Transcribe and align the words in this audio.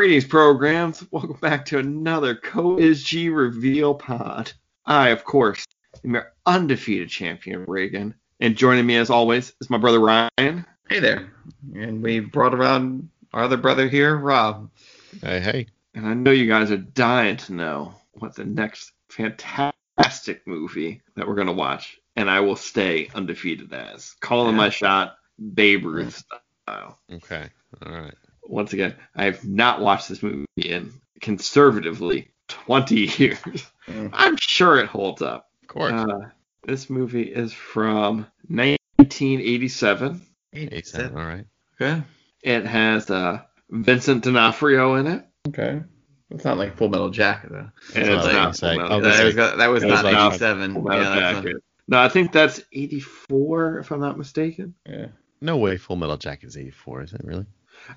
Greetings, 0.00 0.24
programs. 0.24 1.04
Welcome 1.10 1.36
back 1.42 1.66
to 1.66 1.78
another 1.78 2.34
Co-ISG 2.34 3.36
Reveal 3.36 3.94
Pod. 3.94 4.50
I, 4.86 5.10
of 5.10 5.24
course, 5.24 5.66
am 6.02 6.14
your 6.14 6.32
undefeated 6.46 7.10
champion, 7.10 7.66
Reagan. 7.68 8.14
And 8.40 8.56
joining 8.56 8.86
me, 8.86 8.96
as 8.96 9.10
always, 9.10 9.52
is 9.60 9.68
my 9.68 9.76
brother 9.76 10.00
Ryan. 10.00 10.64
Hey 10.88 11.00
there. 11.00 11.30
And 11.74 12.02
we 12.02 12.20
brought 12.20 12.54
around 12.54 13.10
our 13.34 13.42
other 13.42 13.58
brother 13.58 13.88
here, 13.88 14.16
Rob. 14.16 14.70
Hey, 15.20 15.38
hey. 15.38 15.66
And 15.94 16.06
I 16.06 16.14
know 16.14 16.30
you 16.30 16.48
guys 16.48 16.70
are 16.70 16.78
dying 16.78 17.36
to 17.36 17.52
know 17.52 17.94
what 18.14 18.34
the 18.34 18.46
next 18.46 18.92
fantastic 19.10 20.46
movie 20.46 21.02
that 21.16 21.28
we're 21.28 21.34
going 21.34 21.46
to 21.46 21.52
watch, 21.52 21.98
and 22.16 22.30
I 22.30 22.40
will 22.40 22.56
stay 22.56 23.10
undefeated 23.14 23.70
as. 23.74 24.14
Calling 24.20 24.54
Yeah. 24.54 24.62
my 24.62 24.70
shot, 24.70 25.18
Babe 25.52 25.84
Ruth 25.84 26.24
mm. 26.26 26.38
style. 26.64 26.98
Okay. 27.12 27.50
All 27.84 27.92
right. 27.92 28.14
Once 28.50 28.72
again, 28.72 28.96
I 29.14 29.24
have 29.26 29.44
not 29.44 29.80
watched 29.80 30.08
this 30.08 30.22
movie 30.24 30.44
in 30.56 30.92
conservatively 31.20 32.32
20 32.48 32.96
years. 33.18 33.66
Mm. 33.86 34.10
I'm 34.12 34.36
sure 34.36 34.78
it 34.78 34.86
holds 34.86 35.22
up. 35.22 35.48
Of 35.62 35.68
course. 35.68 35.92
Uh, 35.92 36.30
this 36.64 36.90
movie 36.90 37.22
is 37.22 37.52
from 37.52 38.26
1987. 38.48 40.20
Eight 40.52 40.86
seven. 40.86 41.16
All 41.16 41.24
right. 41.24 41.46
Okay. 41.80 42.02
It 42.42 42.66
has 42.66 43.08
uh, 43.10 43.42
Vincent 43.70 44.24
D'Onofrio 44.24 44.94
in 44.96 45.06
it. 45.06 45.24
Okay. 45.48 45.82
It's 46.30 46.44
not 46.44 46.58
like 46.58 46.76
Full 46.76 46.88
Metal 46.88 47.10
Jacket 47.10 47.50
though. 47.52 47.70
And 47.94 48.08
it's 48.08 48.24
what 48.24 48.32
not 48.32 48.48
was 48.48 48.60
gonna 48.60 48.74
say. 48.74 48.74
Full 48.74 48.80
I 48.80 48.82
Metal 48.82 49.00
was 49.00 49.16
that, 49.16 49.24
was, 49.24 49.34
that 49.58 49.66
was 49.68 49.82
not 49.84 50.04
was 50.04 50.12
not 50.12 50.26
87. 50.32 50.74
Yeah, 50.74 51.32
not- 51.32 51.44
No, 51.88 52.00
I 52.00 52.08
think 52.08 52.32
that's 52.32 52.60
84, 52.72 53.78
if 53.78 53.90
I'm 53.92 54.00
not 54.00 54.18
mistaken. 54.18 54.74
yeah. 54.88 55.06
No 55.40 55.56
way. 55.56 55.76
Full 55.78 55.96
Metal 55.96 56.16
Jacket 56.18 56.48
is 56.48 56.56
84. 56.56 57.02
Is 57.02 57.12
it 57.14 57.22
really? 57.24 57.46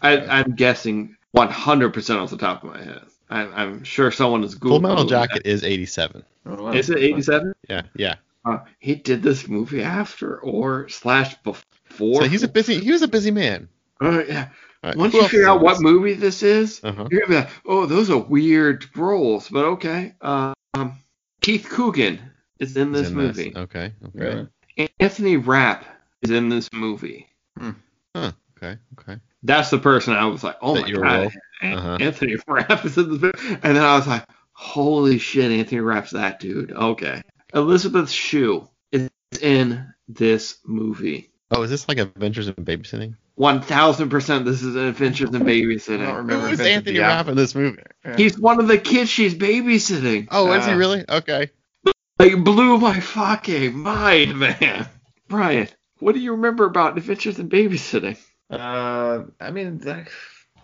I, 0.01 0.17
I'm 0.17 0.55
guessing 0.55 1.15
100% 1.35 2.15
off 2.21 2.29
the 2.29 2.37
top 2.37 2.63
of 2.63 2.71
my 2.71 2.83
head. 2.83 3.01
I, 3.29 3.41
I'm 3.41 3.83
sure 3.83 4.11
someone 4.11 4.43
is 4.43 4.55
Googling. 4.55 4.69
Full 4.69 4.79
Metal 4.81 5.05
Jacket 5.05 5.43
is 5.45 5.63
87. 5.63 6.23
Oh, 6.45 6.63
wow. 6.63 6.71
Is 6.71 6.89
it 6.89 6.97
87? 6.99 7.53
Yeah. 7.69 7.83
Yeah. 7.95 8.15
Uh, 8.45 8.59
he 8.79 8.95
did 8.95 9.23
this 9.23 9.47
movie 9.47 9.81
after 9.81 10.39
or 10.39 10.89
slash 10.89 11.35
before. 11.43 12.21
So 12.21 12.27
he's 12.27 12.43
a 12.43 12.47
busy. 12.47 12.79
He 12.79 12.91
was 12.91 13.01
a 13.01 13.07
busy 13.07 13.31
man. 13.31 13.69
Uh, 14.01 14.23
yeah. 14.27 14.49
All 14.83 14.89
right. 14.89 14.97
Once 14.97 15.13
Who 15.13 15.21
you 15.21 15.27
figure 15.29 15.47
out 15.47 15.61
what 15.61 15.75
this? 15.75 15.81
movie 15.81 16.13
this 16.13 16.43
is, 16.43 16.81
Uh-huh. 16.83 17.07
you're 17.09 17.21
gonna 17.21 17.29
be 17.29 17.35
like, 17.45 17.49
oh, 17.65 17.85
those 17.85 18.09
are 18.09 18.17
weird 18.17 18.85
roles, 18.97 19.47
but 19.47 19.63
okay. 19.63 20.13
Um, 20.21 20.53
Keith 21.41 21.67
Coogan 21.69 22.19
is 22.59 22.75
in 22.75 22.91
this 22.91 23.09
in 23.09 23.15
movie. 23.15 23.53
Okay. 23.55 23.93
Okay. 24.05 24.47
Really? 24.77 24.89
Anthony 24.99 25.37
Rapp 25.37 25.85
is 26.21 26.31
in 26.31 26.49
this 26.49 26.69
movie. 26.73 27.27
Huh. 27.57 27.73
Okay. 28.15 28.77
Okay. 28.99 29.19
That's 29.43 29.69
the 29.69 29.77
person 29.77 30.13
I 30.13 30.25
was 30.25 30.43
like, 30.43 30.57
oh 30.61 30.75
That 30.75 30.83
my 30.87 30.91
god, 30.91 31.31
Uh-huh. 31.61 31.97
Anthony 31.99 32.37
Rapp 32.47 32.85
is 32.85 32.97
in 32.97 33.09
this 33.11 33.21
movie. 33.21 33.59
And 33.63 33.75
then 33.77 33.83
I 33.83 33.95
was 33.97 34.07
like, 34.07 34.25
holy 34.53 35.17
shit, 35.17 35.51
Anthony 35.51 35.81
Rapp's 35.81 36.11
that 36.11 36.39
dude. 36.39 36.71
Okay. 36.71 37.21
Elizabeth 37.53 38.09
Shue 38.09 38.67
is 38.91 39.09
in 39.41 39.93
this 40.07 40.57
movie. 40.65 41.29
Oh, 41.51 41.61
is 41.63 41.69
this 41.69 41.87
like 41.87 41.99
Adventures 41.99 42.47
in 42.47 42.53
Babysitting? 42.55 43.15
One 43.35 43.61
thousand 43.61 44.09
percent, 44.09 44.45
this 44.45 44.61
is 44.63 44.75
Adventures 44.75 45.29
in 45.29 45.41
Babysitting. 45.41 46.01
I 46.01 46.05
don't 46.05 46.15
remember. 46.17 46.47
Who 46.47 46.53
is 46.53 46.59
Anthony 46.61 46.97
D'Onofrio. 46.97 47.17
Rapp 47.17 47.27
in 47.29 47.35
this 47.35 47.55
movie? 47.55 47.81
Yeah. 48.05 48.15
He's 48.15 48.39
one 48.39 48.59
of 48.59 48.67
the 48.67 48.77
kids 48.77 49.09
she's 49.09 49.33
babysitting. 49.35 50.27
Oh, 50.31 50.51
is 50.53 50.65
he 50.65 50.71
Uh, 50.71 50.77
really? 50.77 51.05
Okay. 51.09 51.49
Like 52.19 52.43
blew 52.43 52.77
my 52.77 52.99
fucking 52.99 53.75
mind, 53.77 54.37
man. 54.39 54.87
Brian, 55.27 55.67
what 55.99 56.13
do 56.13 56.21
you 56.21 56.31
remember 56.33 56.65
about 56.65 56.95
Adventures 56.97 57.39
in 57.39 57.49
Babysitting? 57.49 58.17
Uh, 58.49 59.23
I 59.39 59.51
mean, 59.51 59.81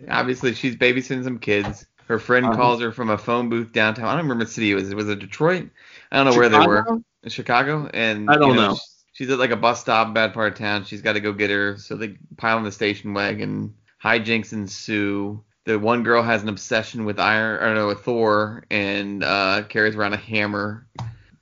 obviously 0.08 0.54
she's 0.54 0.76
babysitting 0.76 1.24
some 1.24 1.38
kids. 1.38 1.86
Her 2.06 2.18
friend 2.18 2.46
Uh-huh. 2.46 2.56
calls 2.56 2.80
her 2.80 2.92
from 2.92 3.10
a 3.10 3.18
phone 3.18 3.48
booth 3.48 3.72
downtown. 3.72 4.06
I 4.06 4.12
don't 4.12 4.22
remember 4.22 4.42
what 4.44 4.50
city 4.50 4.70
it 4.72 4.74
was. 4.74 4.90
It 4.90 4.96
was 4.96 5.08
it 5.08 5.18
Detroit? 5.20 5.68
I 6.10 6.16
don't 6.16 6.26
know 6.26 6.38
where 6.38 6.48
they 6.48 6.58
were. 6.66 6.82
Chicago? 6.82 7.04
Chicago, 7.28 7.90
and 7.94 8.30
I 8.30 8.36
don't 8.36 8.48
you 8.48 8.54
know. 8.54 8.74
sh- 8.74 8.78
She's 9.12 9.28
at 9.30 9.38
like 9.38 9.50
a 9.50 9.56
bus 9.56 9.80
stop, 9.80 10.14
bad 10.14 10.32
part 10.32 10.52
of 10.52 10.58
town. 10.58 10.84
She's 10.84 11.02
got 11.02 11.12
to 11.12 11.20
go 11.20 11.32
get 11.32 11.50
her, 11.50 11.76
so 11.76 11.94
they 11.96 12.16
pile 12.38 12.56
in 12.56 12.64
the 12.64 12.72
station 12.72 13.12
wagon. 13.12 13.74
Hijinks 14.02 14.52
ensue. 14.54 15.44
The 15.66 15.78
one 15.78 16.02
girl 16.04 16.22
has 16.22 16.42
an 16.42 16.48
obsession 16.48 17.04
with 17.04 17.20
iron, 17.20 17.62
or 17.62 17.74
no, 17.74 17.86
with 17.88 18.00
Thor, 18.00 18.64
and 18.70 19.22
uh, 19.22 19.64
carries 19.68 19.94
around 19.94 20.14
a 20.14 20.16
hammer. 20.16 20.86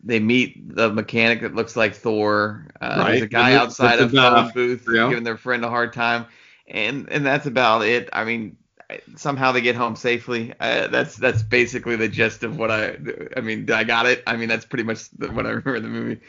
They 0.03 0.21
meet 0.21 0.75
the 0.77 0.91
mechanic 0.93 1.41
that 1.41 1.55
looks 1.55 1.77
like 1.77 1.95
Thor. 1.95 2.67
Uh, 2.81 3.05
There's 3.09 3.23
a 3.23 3.27
guy 3.27 3.51
And 3.51 3.61
outside 3.61 3.99
it's 4.01 4.13
about- 4.13 4.53
phone 4.53 4.53
booth 4.55 4.87
yeah. 4.93 5.09
giving 5.09 5.25
their 5.25 5.37
friend 5.37 5.65
a 5.65 5.69
hard 5.69 5.93
time, 5.93 6.27
and 6.69 7.09
and 7.11 7.27
that's 7.27 7.47
about 7.47 7.83
it. 7.83 8.09
I 8.13 8.25
mean, 8.25 8.57
somehow 9.17 9.53
they 9.53 9.61
get 9.61 9.75
home 9.75 9.97
safely. 9.97 10.55
Uh, 10.61 10.87
that's 10.87 11.17
that's 11.17 11.43
basically 11.43 11.97
the 11.97 12.09
gist 12.09 12.45
of 12.45 12.57
what 12.57 12.71
I. 12.71 12.97
I 13.37 13.41
mean, 13.41 13.71
I 13.73 13.83
got 13.85 14.07
it. 14.07 14.23
I 14.27 14.37
mean, 14.37 14.49
that's 14.49 14.65
pretty 14.65 14.85
much 14.85 15.11
the, 15.11 15.33
what 15.33 15.47
I 15.47 15.51
remember 15.51 15.77
in 15.77 15.83
the 15.83 15.89
movie. 15.89 16.21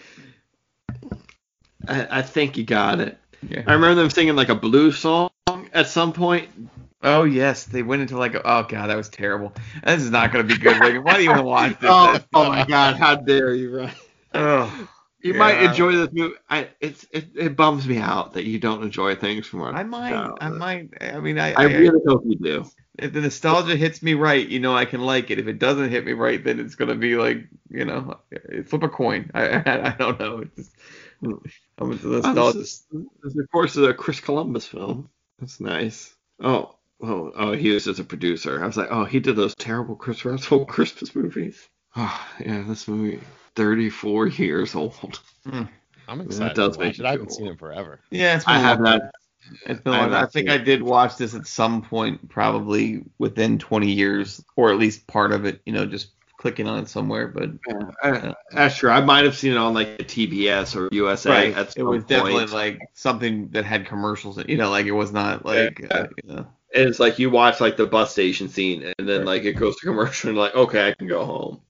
I, 1.87 2.19
I 2.19 2.21
think 2.21 2.57
you 2.57 2.63
got 2.65 2.99
it. 2.99 3.17
Yeah. 3.47 3.63
I 3.67 3.73
remember 3.73 4.01
them 4.01 4.09
singing 4.09 4.35
like 4.35 4.49
a 4.49 4.55
blues 4.55 4.97
song 4.97 5.29
at 5.73 5.87
some 5.87 6.11
point. 6.11 6.49
Oh 7.01 7.23
yes, 7.23 7.65
they 7.65 7.81
went 7.81 8.01
into 8.01 8.17
like 8.17 8.35
a, 8.35 8.41
oh 8.43 8.63
god, 8.63 8.87
that 8.87 8.97
was 8.97 9.09
terrible. 9.09 9.53
This 9.85 10.01
is 10.01 10.11
not 10.11 10.31
gonna 10.31 10.43
be 10.43 10.57
good, 10.57 10.77
Reagan. 10.77 11.03
Why 11.03 11.17
do 11.17 11.23
you 11.23 11.31
even 11.31 11.45
watch 11.45 11.71
this? 11.79 11.89
Oh, 11.89 12.19
oh 12.33 12.49
my 12.49 12.65
God! 12.65 12.97
How 12.97 13.15
dare 13.15 13.53
you, 13.53 13.77
Ryan? 13.77 13.95
Ugh. 14.33 14.87
You 15.21 15.33
might 15.33 15.61
enjoy 15.61 15.91
this 15.91 16.09
movie. 16.13 16.35
I 16.49 16.69
it's 16.79 17.05
it, 17.11 17.29
it 17.35 17.55
bums 17.57 17.85
me 17.87 17.97
out 17.97 18.33
that 18.33 18.45
you 18.45 18.57
don't 18.57 18.83
enjoy 18.83 19.15
things 19.15 19.47
from 19.47 19.61
our. 19.61 19.73
I 19.73 19.83
might, 19.83 20.31
I 20.39 20.49
might. 20.49 20.93
I 21.01 21.19
mean, 21.19 21.37
I, 21.37 21.53
I 21.53 21.63
really 21.63 21.99
hope 22.07 22.23
you 22.25 22.37
do. 22.37 22.65
if 22.97 23.11
the 23.11 23.19
nostalgia 23.21 23.75
hits 23.75 24.01
me 24.01 24.13
right, 24.13 24.47
you 24.47 24.61
know, 24.61 24.73
I 24.75 24.85
can 24.85 25.01
like 25.01 25.29
it. 25.29 25.37
If 25.39 25.47
it 25.47 25.59
doesn't 25.59 25.89
hit 25.89 26.05
me 26.05 26.13
right, 26.13 26.41
then 26.41 26.59
it's 26.61 26.75
gonna 26.75 26.95
be 26.95 27.17
like, 27.17 27.47
you 27.69 27.83
know, 27.83 28.17
uh, 28.33 28.63
flip 28.63 28.83
a 28.83 28.87
coin. 28.89 29.29
I, 29.33 29.47
I, 29.49 29.63
I 29.87 29.95
don't 29.97 30.19
know. 30.19 30.37
It's 30.39 30.55
just, 30.55 30.71
I'm 31.21 31.91
into 31.91 32.07
Oh, 32.07 32.11
nostalgia. 32.21 32.59
this, 32.59 32.67
is, 32.67 32.87
this 33.21 33.33
is, 33.33 33.39
of 33.39 33.51
course, 33.51 33.75
is 33.75 33.85
a 33.87 33.93
Chris 33.93 34.21
Columbus 34.21 34.67
film. 34.67 35.09
That's 35.39 35.59
nice. 35.59 36.15
Oh, 36.41 36.75
oh, 37.01 37.31
oh, 37.35 37.51
he 37.53 37.71
was 37.71 37.85
just 37.85 37.99
a 37.99 38.03
producer. 38.03 38.61
I 38.63 38.67
was 38.67 38.77
like, 38.77 38.89
oh, 38.91 39.05
he 39.05 39.19
did 39.19 39.35
those 39.35 39.55
terrible 39.55 39.95
Chris 39.95 40.25
Russell 40.25 40.65
Christmas 40.67 41.15
movies. 41.15 41.67
Oh, 41.95 42.27
yeah, 42.39 42.63
this 42.67 42.87
movie, 42.87 43.19
34 43.55 44.27
years 44.27 44.75
old. 44.75 45.19
Hmm, 45.45 45.63
I'm 46.07 46.19
that 46.19 46.25
excited 46.25 46.55
does 46.55 46.77
to 46.77 46.83
make 46.83 46.99
it. 46.99 47.05
I 47.05 47.11
haven't 47.11 47.27
feel 47.27 47.35
seen 47.35 47.47
it 47.47 47.59
forever. 47.59 48.01
Yeah, 48.11 48.35
it's 48.35 48.45
been 48.45 48.55
I 48.55 48.59
a 48.59 48.61
have 48.61 48.79
not. 48.79 49.01
It's 49.65 49.81
been 49.81 49.93
a 49.93 49.95
I 49.95 49.99
long 50.01 50.11
have 50.11 50.23
I 50.23 50.25
think 50.27 50.49
seen 50.49 50.59
I 50.59 50.63
did 50.63 50.83
watch 50.83 51.17
this 51.17 51.33
at 51.33 51.47
some 51.47 51.81
point, 51.81 52.29
probably 52.29 53.03
within 53.17 53.57
20 53.57 53.91
years, 53.91 54.43
or 54.55 54.71
at 54.71 54.77
least 54.77 55.07
part 55.07 55.31
of 55.31 55.45
it. 55.45 55.61
You 55.65 55.73
know, 55.73 55.85
just 55.85 56.11
clicking 56.39 56.67
on 56.67 56.79
it 56.79 56.87
somewhere. 56.89 57.27
But 57.27 57.49
Yeah, 57.67 57.91
I, 58.01 58.33
that's 58.51 58.77
true. 58.77 58.89
I 58.89 59.01
might 59.01 59.25
have 59.25 59.35
seen 59.37 59.51
it 59.51 59.57
on 59.57 59.73
like 59.75 59.97
the 59.99 60.03
TBS 60.05 60.75
or 60.75 60.89
USA 60.91 61.53
at 61.53 61.77
it 61.77 61.83
was 61.83 61.99
point. 62.03 62.07
definitely 62.07 62.45
like 62.47 62.79
something 62.95 63.49
that 63.49 63.65
had 63.65 63.85
commercials. 63.85 64.39
in- 64.39 64.47
You 64.49 64.57
know, 64.57 64.71
like 64.71 64.87
it 64.87 64.91
was 64.93 65.11
not 65.11 65.45
like 65.45 65.79
Yeah. 65.79 65.87
uh, 65.95 66.07
you 66.23 66.33
know. 66.33 66.47
And 66.75 66.87
it's 66.87 66.99
like 66.99 67.17
you 67.19 67.29
watch 67.31 67.59
like 67.59 67.77
the 67.77 67.87
bus 67.87 68.11
station 68.11 68.47
scene, 68.47 68.93
and 68.99 69.07
then 69.09 69.25
like 69.25 69.43
it 69.43 69.53
goes 69.53 69.75
to 69.77 69.85
commercial, 69.87 70.29
and 70.29 70.37
like 70.37 70.55
okay, 70.55 70.87
I 70.87 70.93
can 70.93 71.07
go 71.07 71.25
home, 71.25 71.61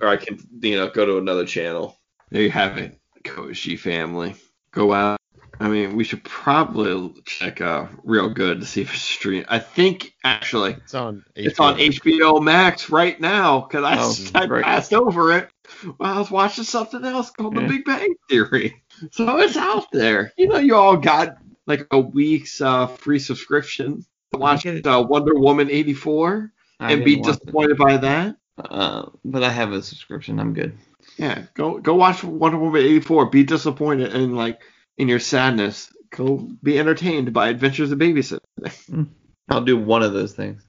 or 0.00 0.08
I 0.08 0.16
can 0.16 0.38
you 0.60 0.76
know 0.76 0.88
go 0.88 1.04
to 1.04 1.18
another 1.18 1.44
channel. 1.44 1.98
There 2.30 2.40
you 2.42 2.50
have 2.50 2.78
it, 2.78 2.98
Koshi 3.22 3.78
family. 3.78 4.34
Go 4.72 4.94
out. 4.94 5.19
I 5.60 5.68
mean, 5.68 5.94
we 5.94 6.04
should 6.04 6.24
probably 6.24 7.14
check 7.26 7.60
uh 7.60 7.86
real 8.02 8.30
good 8.30 8.60
to 8.60 8.66
see 8.66 8.80
if 8.80 8.92
it's 8.92 9.02
streamed. 9.02 9.46
I 9.48 9.58
think 9.58 10.14
actually 10.24 10.72
It's 10.72 10.94
on. 10.94 11.24
it's 11.36 11.60
on 11.60 11.76
HBO 11.76 12.42
Max 12.42 12.88
right 12.88 13.20
now 13.20 13.60
because 13.60 13.84
I, 13.84 13.96
Oh, 13.98 14.56
I 14.56 14.62
passed 14.62 14.94
over 14.94 15.36
it 15.36 15.50
while 15.98 16.14
I 16.14 16.18
was 16.18 16.30
watching 16.30 16.64
something 16.64 17.04
else 17.04 17.30
called 17.30 17.54
The 17.54 17.60
Big 17.62 17.84
Bang 17.84 18.14
Theory. 18.28 18.82
So 19.12 19.38
it's 19.38 19.56
out 19.56 19.86
there. 19.92 20.32
You 20.36 20.48
know, 20.48 20.58
you 20.58 20.76
all 20.76 20.96
got 20.96 21.36
like 21.66 21.86
a 21.90 21.98
week's 21.98 22.60
uh, 22.60 22.86
free 22.86 23.18
subscription 23.18 24.04
to 24.32 24.38
watch 24.38 24.66
uh, 24.66 25.04
Wonder 25.08 25.34
Woman 25.34 25.70
84 25.70 26.52
I 26.80 26.92
and 26.92 27.04
be 27.04 27.16
disappointed 27.16 27.76
by 27.76 27.98
that. 27.98 28.36
Uh, 28.58 29.06
but 29.24 29.42
I 29.42 29.50
have 29.50 29.72
a 29.72 29.82
subscription. 29.82 30.38
I'm 30.38 30.54
good. 30.54 30.76
Yeah, 31.16 31.44
go 31.54 31.78
go 31.78 31.94
watch 31.94 32.24
Wonder 32.24 32.58
Woman 32.58 32.82
84. 32.82 33.26
Be 33.30 33.42
disappointed 33.44 34.14
and 34.14 34.36
like 34.36 34.60
in 35.00 35.08
your 35.08 35.18
sadness, 35.18 35.90
go 36.10 36.46
be 36.62 36.78
entertained 36.78 37.32
by 37.32 37.48
Adventures 37.48 37.90
of 37.90 37.98
Babysitting. 37.98 38.40
I'll 39.48 39.62
do 39.62 39.78
one 39.78 40.02
of 40.02 40.12
those 40.12 40.34
things. 40.34 40.62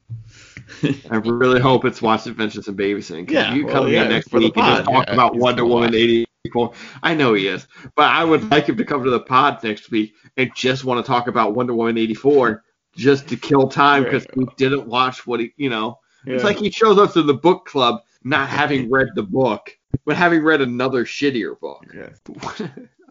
I 1.12 1.18
really 1.18 1.60
hope 1.60 1.83
it's 1.83 2.01
Watch 2.01 2.28
Adventures 2.28 2.69
in 2.69 2.78
Babysitting. 2.78 3.30
Yeah, 3.30 3.54
you 3.54 3.66
well, 3.66 3.83
come 3.83 3.88
yeah, 3.89 4.04
in 4.04 4.10
next 4.10 4.31
week 4.31 4.56
and 4.56 4.66
just 4.66 4.86
talk 4.86 5.07
yeah, 5.07 5.13
about 5.13 5.36
Wonder 5.36 5.66
Woman 5.66 5.92
watch. 5.92 6.25
84. 6.45 6.74
I 7.04 7.13
know 7.13 7.33
he 7.33 7.48
is, 7.48 7.68
but 7.98 8.06
I 8.06 8.24
would 8.24 8.50
like 8.50 8.68
him 8.68 8.78
to 8.78 8.86
come 8.86 9.04
to 9.04 9.10
the 9.10 9.19
pod 9.19 9.62
next 9.63 9.92
week 9.92 10.13
and 10.38 10.50
just 10.56 10.86
want 10.86 11.06
to 11.06 11.10
talk 11.10 11.28
about 11.28 11.54
Wonder 11.54 11.74
Woman 11.74 11.98
84 11.98 12.63
just 12.95 13.28
to 13.28 13.36
kill 13.36 13.68
time 13.68 14.06
because 14.06 14.25
we 14.36 14.45
didn't 14.56 14.88
watch 14.88 15.28
what 15.28 15.42
he, 15.42 15.54
you 15.57 15.69
know. 15.69 16.00
It's 16.25 16.44
like 16.44 16.57
he 16.57 16.72
shows 16.72 16.98
up 16.98 17.13
to 17.13 17.24
the 17.24 17.33
book 17.33 17.66
club 17.66 18.01
not 18.24 18.48
having 18.48 18.89
read 18.89 19.10
the 19.16 19.24
book, 19.24 19.75
but 20.06 20.16
having 20.16 20.42
read 20.42 20.62
another 20.62 21.04
shittier 21.04 21.60
book. 21.60 21.86
Yeah. 21.94 22.10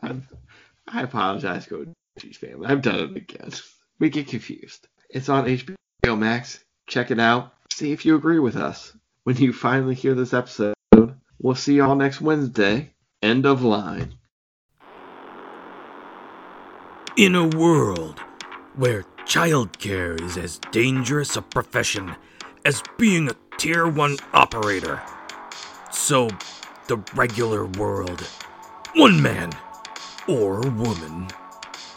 I, 0.89 1.03
apologize, 1.03 1.67
Coach 1.67 1.89
family. 2.37 2.67
I've 2.67 2.83
done 2.83 2.99
it 3.01 3.17
again. 3.17 3.51
We 3.99 4.11
get 4.11 4.29
confused. 4.29 4.89
It's 5.09 5.29
on 5.29 5.47
HBO 5.47 6.19
Max. 6.19 6.63
check 6.87 7.11
it 7.11 7.21
out. 7.21 7.53
See 7.73 7.93
if 7.93 8.05
you 8.05 8.17
agree 8.17 8.39
with 8.39 8.57
us. 8.57 8.93
When 9.25 9.37
you 9.37 9.53
finally 9.53 9.95
hear 9.95 10.15
this 10.15 10.35
episode, 10.35 10.75
we'll 11.39 11.55
see 11.55 11.77
y'all 11.77 11.95
next 11.95 12.21
Wednesday. 12.21 12.93
End 13.23 13.47
of 13.47 13.63
line. 13.63 14.15
In 17.17 17.35
a 17.35 17.47
world 17.47 18.19
where 18.77 19.05
childcare 19.25 20.21
is 20.21 20.37
as 20.37 20.59
dangerous 20.71 21.37
a 21.37 21.43
profession 21.43 22.15
as 22.65 22.83
being 22.99 23.29
a 23.29 23.37
Tier 23.59 23.87
1 23.87 24.17
operator, 24.33 25.03
so 25.91 26.29
the 26.89 26.97
regular 27.15 27.67
world, 27.67 28.21
one 28.95 29.23
man 29.23 29.53
or 30.31 30.61
woman 30.61 31.27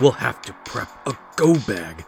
will 0.01 0.11
have 0.11 0.41
to 0.41 0.53
prep 0.65 0.89
a 1.07 1.15
go 1.35 1.53
bag 1.67 2.03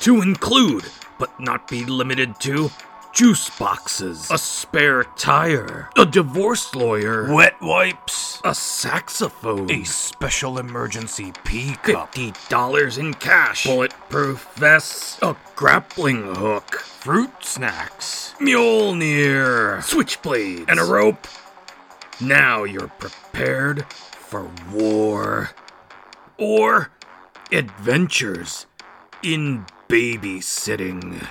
to 0.00 0.20
include, 0.20 0.84
but 1.18 1.40
not 1.40 1.68
be 1.68 1.84
limited 1.86 2.38
to, 2.40 2.70
juice 3.14 3.48
boxes, 3.58 4.30
a 4.30 4.36
spare 4.36 5.04
tire, 5.16 5.88
a 5.96 6.04
divorce 6.04 6.74
lawyer, 6.74 7.32
wet 7.32 7.54
wipes, 7.62 8.40
a 8.44 8.54
saxophone, 8.54 9.70
a 9.70 9.84
special 9.84 10.58
emergency 10.58 11.32
pea 11.44 11.74
cup, 11.82 12.14
fifty 12.14 12.34
dollars 12.50 12.98
in 12.98 13.14
cash, 13.14 13.64
bulletproof 13.64 14.52
vests, 14.56 15.18
a 15.22 15.34
grappling 15.56 16.34
hook, 16.34 16.74
fruit 16.76 17.32
snacks, 17.40 18.34
Mjolnir, 18.38 19.78
switchblades, 19.78 20.66
and 20.68 20.78
a 20.78 20.84
rope. 20.84 21.26
Now 22.20 22.64
you're 22.64 22.88
prepared 22.88 23.86
for 23.90 24.50
war 24.72 25.50
or 26.40 26.90
adventures 27.52 28.66
in 29.22 29.66
babysitting. 29.88 31.28